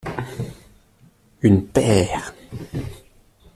[1.43, 2.33] Une paire.